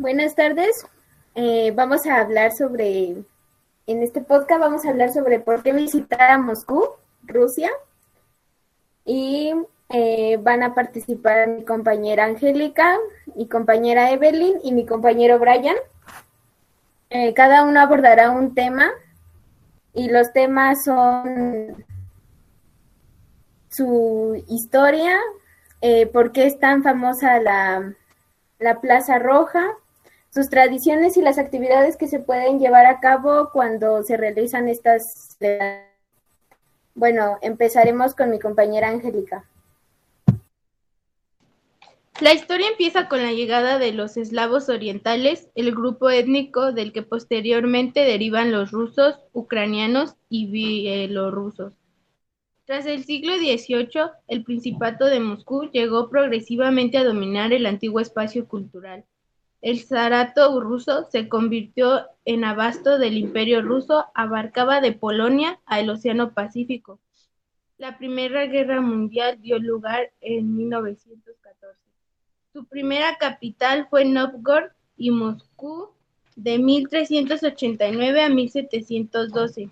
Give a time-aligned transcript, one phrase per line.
[0.00, 0.86] Buenas tardes.
[1.34, 3.22] Eh, vamos a hablar sobre,
[3.86, 6.88] en este podcast vamos a hablar sobre por qué visitar a Moscú,
[7.22, 7.68] Rusia.
[9.04, 9.52] Y
[9.90, 12.96] eh, van a participar mi compañera Angélica,
[13.36, 15.76] mi compañera Evelyn y mi compañero Brian.
[17.10, 18.90] Eh, cada uno abordará un tema
[19.92, 21.84] y los temas son
[23.68, 25.18] su historia,
[26.14, 27.92] por qué es tan famosa la,
[28.58, 29.76] la Plaza Roja,
[30.32, 35.36] sus tradiciones y las actividades que se pueden llevar a cabo cuando se realizan estas.
[36.94, 39.44] Bueno, empezaremos con mi compañera Angélica.
[42.20, 47.02] La historia empieza con la llegada de los eslavos orientales, el grupo étnico del que
[47.02, 51.72] posteriormente derivan los rusos, ucranianos y bielorrusos.
[52.66, 58.46] Tras el siglo XVIII, el Principado de Moscú llegó progresivamente a dominar el antiguo espacio
[58.46, 59.06] cultural.
[59.62, 66.32] El zarato ruso se convirtió en abasto del Imperio ruso, abarcaba de Polonia al Océano
[66.32, 66.98] Pacífico.
[67.76, 71.78] La Primera Guerra Mundial dio lugar en 1914.
[72.52, 75.90] Su primera capital fue Novgorod y Moscú
[76.36, 79.70] de 1389 a 1712.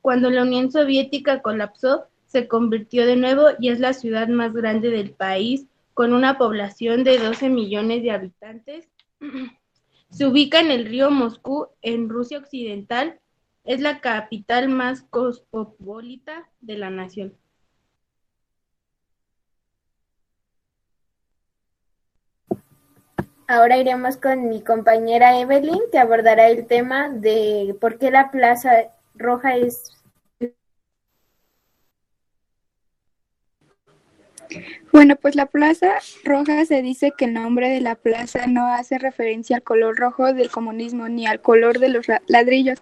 [0.00, 4.90] Cuando la Unión Soviética colapsó, se convirtió de nuevo y es la ciudad más grande
[4.90, 8.88] del país, con una población de 12 millones de habitantes.
[10.10, 13.20] Se ubica en el río Moscú, en Rusia Occidental.
[13.64, 17.36] Es la capital más cosmopolita de la nación.
[23.46, 28.70] Ahora iremos con mi compañera Evelyn, que abordará el tema de por qué la Plaza
[29.14, 29.92] Roja es...
[34.92, 38.98] Bueno, pues la Plaza Roja se dice que el nombre de la plaza no hace
[38.98, 42.80] referencia al color rojo del comunismo ni al color de los ladrillos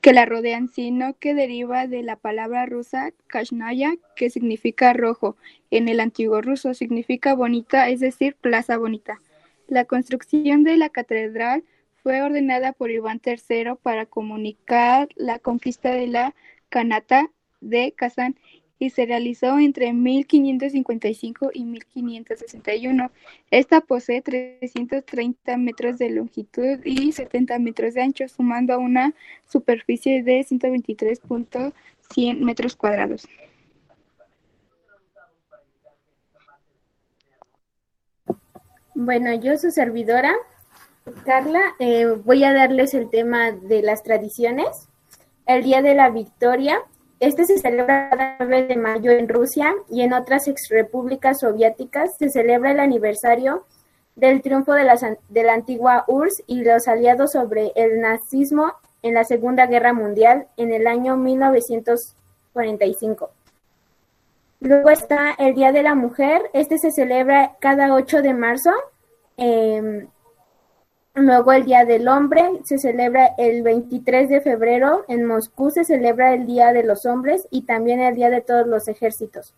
[0.00, 5.36] que la rodean, sino que deriva de la palabra rusa kashnaya, que significa rojo.
[5.70, 9.20] En el antiguo ruso significa bonita, es decir, plaza bonita.
[9.68, 11.64] La construcción de la catedral
[12.02, 16.34] fue ordenada por Iván III para comunicar la conquista de la
[16.70, 18.36] Kanata de Kazán
[18.80, 23.12] y se realizó entre 1555 y 1561.
[23.50, 29.14] Esta posee 330 metros de longitud y 70 metros de ancho, sumando a una
[29.46, 33.28] superficie de 123.100 metros cuadrados.
[38.94, 40.34] Bueno, yo su servidora,
[41.26, 44.88] Carla, eh, voy a darles el tema de las tradiciones.
[45.44, 46.78] El Día de la Victoria.
[47.20, 52.30] Este se celebra el 9 de mayo en Rusia y en otras exrepúblicas soviéticas se
[52.30, 53.66] celebra el aniversario
[54.16, 54.98] del triunfo de la,
[55.28, 58.72] de la antigua URSS y los aliados sobre el nazismo
[59.02, 63.30] en la Segunda Guerra Mundial en el año 1945.
[64.60, 66.40] Luego está el Día de la Mujer.
[66.54, 68.70] Este se celebra cada 8 de marzo.
[69.36, 70.08] Em,
[71.14, 75.04] luego el Día del Hombre se celebra el 23 de febrero.
[75.08, 78.66] En Moscú se celebra el Día de los Hombres y también el Día de todos
[78.66, 79.54] los ejércitos.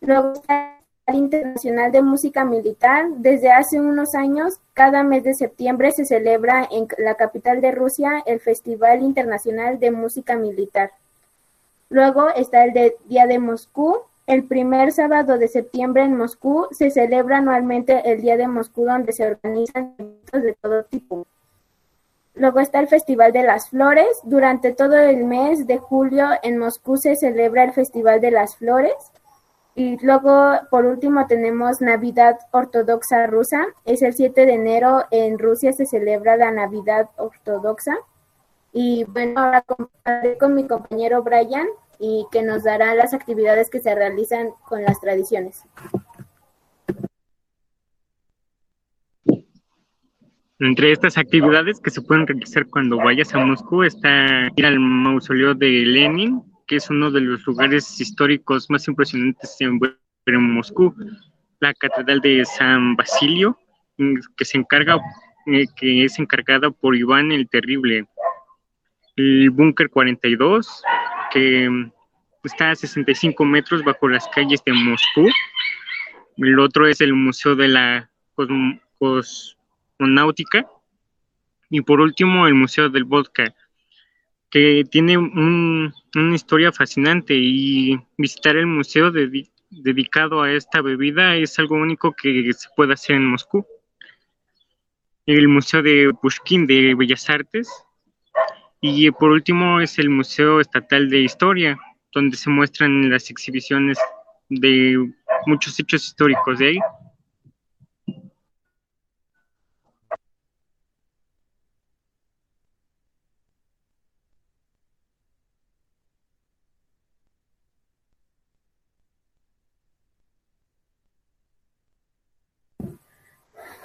[0.00, 3.06] Luego está el Internacional de Música Militar.
[3.16, 8.22] Desde hace unos años, cada mes de septiembre se celebra en la capital de Rusia
[8.26, 10.92] el Festival Internacional de Música Militar.
[11.88, 13.96] Luego está el Día de Moscú.
[14.26, 19.14] El primer sábado de septiembre en Moscú se celebra anualmente el Día de Moscú donde
[19.14, 19.94] se organizan
[20.32, 21.26] de todo tipo.
[22.34, 24.20] Luego está el Festival de las Flores.
[24.22, 28.94] Durante todo el mes de julio en Moscú se celebra el Festival de las Flores.
[29.74, 33.66] Y luego, por último, tenemos Navidad Ortodoxa Rusa.
[33.84, 37.96] Es el 7 de enero en Rusia se celebra la Navidad Ortodoxa.
[38.72, 41.66] Y bueno, ahora compartiré con mi compañero Brian
[41.98, 45.62] y que nos dará las actividades que se realizan con las tradiciones.
[50.60, 55.54] Entre estas actividades que se pueden realizar cuando vayas a Moscú está ir al mausoleo
[55.54, 59.78] de Lenin, que es uno de los lugares históricos más impresionantes en,
[60.26, 60.94] Moscú,
[61.60, 63.56] la catedral de San Basilio,
[64.36, 64.98] que se encarga,
[65.46, 68.06] eh, que es encargada por Iván el Terrible,
[69.16, 70.82] el Búnker 42,
[71.32, 71.90] que
[72.42, 75.28] está a 65 metros bajo las calles de Moscú.
[76.36, 78.10] El otro es el Museo de la
[81.70, 83.54] Y por último, el Museo del Vodka,
[84.50, 91.76] que tiene una historia fascinante y visitar el museo dedicado a esta bebida es algo
[91.76, 93.66] único que se puede hacer en Moscú.
[95.26, 97.68] el Museo de Pushkin de Bellas Artes
[98.80, 101.78] y por último es el Museo Estatal de Historia,
[102.14, 103.98] donde se muestran las exhibiciones
[104.48, 105.12] de
[105.46, 106.78] muchos hechos históricos de ahí.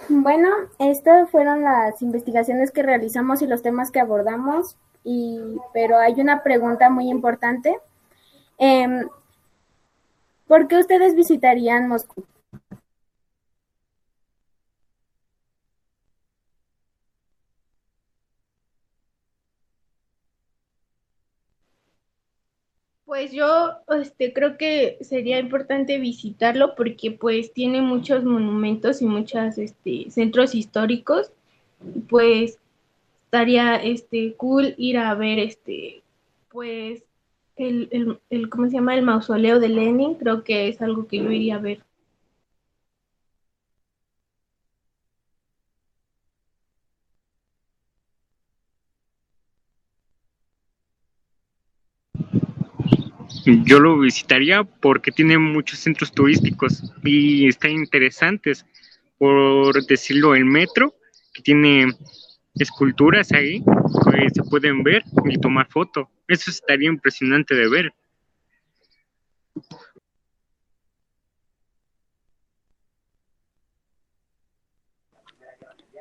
[0.10, 5.40] Bueno, estas fueron las investigaciones que realizamos y los temas que abordamos, y,
[5.74, 7.78] pero hay una pregunta muy importante.
[8.58, 9.06] Eh,
[10.48, 12.26] ¿Por qué ustedes visitarían Moscú?
[23.14, 29.60] Pues yo este, creo que sería importante visitarlo porque pues tiene muchos monumentos y muchos
[29.60, 31.32] este, centros históricos.
[32.10, 32.58] Pues
[33.26, 36.02] estaría este, cool ir a ver este,
[36.50, 37.04] pues
[37.56, 38.96] el, el, el, ¿cómo se llama?
[38.96, 40.16] El mausoleo de Lenin.
[40.16, 41.84] Creo que es algo que yo iría a ver.
[53.46, 58.66] Yo lo visitaría porque tiene muchos centros turísticos y están interesantes.
[59.18, 60.96] Por decirlo, el metro,
[61.34, 61.92] que tiene
[62.56, 63.64] esculturas ahí,
[64.04, 66.10] pues se pueden ver y tomar foto.
[66.28, 67.94] Eso estaría impresionante de ver.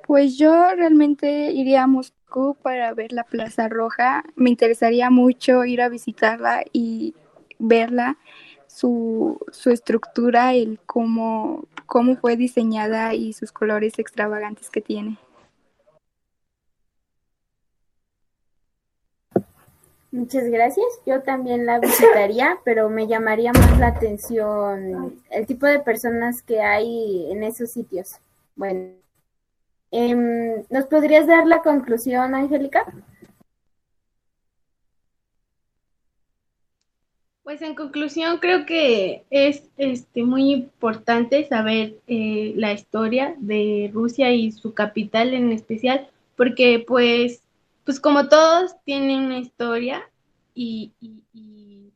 [0.06, 4.24] Pues yo realmente iría a Moscú para ver la Plaza Roja.
[4.36, 7.14] Me interesaría mucho ir a visitarla y
[7.62, 8.18] verla,
[8.66, 15.18] su, su estructura, el cómo, cómo fue diseñada y sus colores extravagantes que tiene.
[20.10, 20.86] Muchas gracias.
[21.06, 26.60] Yo también la visitaría, pero me llamaría más la atención el tipo de personas que
[26.60, 28.16] hay en esos sitios.
[28.54, 28.90] Bueno,
[29.90, 32.84] eh, ¿nos podrías dar la conclusión, Angélica?
[37.52, 44.32] Pues en conclusión creo que es este, muy importante saber eh, la historia de Rusia
[44.32, 47.42] y su capital en especial, porque pues,
[47.84, 50.08] pues como todos tienen una historia
[50.54, 51.92] y, y,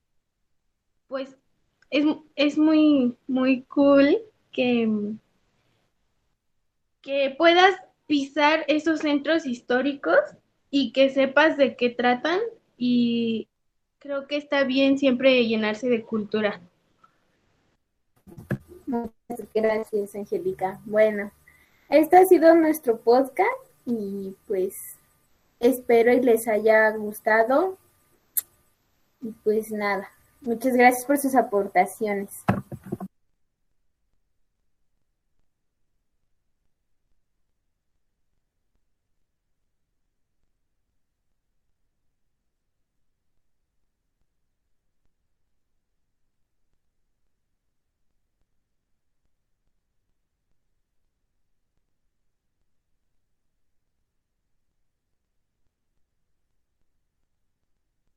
[1.08, 1.34] pues
[1.88, 2.04] es,
[2.34, 4.18] es, muy, muy cool
[4.52, 4.90] que,
[7.00, 7.76] que puedas
[8.06, 10.18] pisar esos centros históricos
[10.70, 12.40] y que sepas de qué tratan
[12.76, 13.48] y
[14.06, 16.60] Creo que está bien siempre llenarse de cultura.
[18.86, 20.80] Muchas gracias, Angélica.
[20.84, 21.32] Bueno,
[21.88, 23.50] este ha sido nuestro podcast
[23.84, 24.76] y pues
[25.58, 27.78] espero y les haya gustado.
[29.22, 30.08] Y pues nada,
[30.40, 32.44] muchas gracias por sus aportaciones.